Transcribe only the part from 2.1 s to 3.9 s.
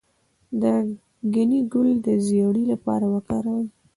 زیړي لپاره وکاروئ